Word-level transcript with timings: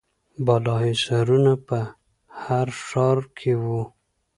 بالاحصارونه 0.45 1.53
په 1.67 1.79
هر 2.43 2.67
ښار 2.85 3.17
کې 3.37 3.53
وو 3.63 3.83